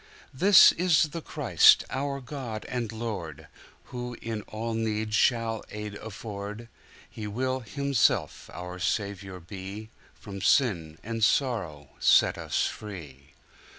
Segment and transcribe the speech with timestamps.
[0.33, 3.47] This is the Christ, our God and Lord,
[3.93, 11.23] Who in all need shall aid afford:He will Himself our Saviour be, From sin and
[11.23, 13.35] sorrow set us free.